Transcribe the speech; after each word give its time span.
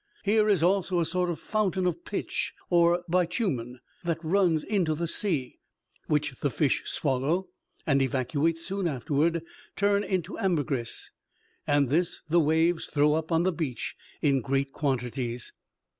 Here 0.23 0.49
is 0.49 0.63
also 0.63 0.99
a 0.99 1.05
sort 1.05 1.29
of 1.29 1.39
fountain 1.39 1.85
of 1.85 2.03
pitch 2.05 2.55
or 2.71 3.03
bitumen, 3.07 3.81
that 4.03 4.17
runs 4.23 4.63
into 4.63 4.95
the 4.95 5.07
sea, 5.07 5.59
which 6.07 6.33
the 6.41 6.49
fish 6.49 6.81
swallow, 6.87 7.49
and 7.85 8.01
evacuate 8.01 8.57
soon 8.57 8.87
afterward, 8.87 9.43
turned 9.75 10.05
into 10.05 10.39
ambergris; 10.39 11.11
and 11.67 11.89
this 11.91 12.23
the 12.27 12.39
waves 12.39 12.87
throw 12.87 13.13
up 13.13 13.31
on 13.31 13.43
the 13.43 13.51
beach 13.53 13.95
in 14.23 14.41
great 14.41 14.71
quantities. 14.73 15.53